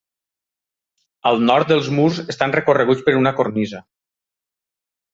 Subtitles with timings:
[1.33, 3.87] Al nord els murs estan recorreguts per una cornisa.